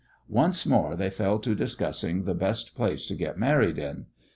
[0.29, 4.07] Once more they fell to discussing the best place to get married in.